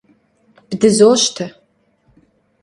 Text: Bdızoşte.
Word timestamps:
Bdızoşte. 0.81 1.55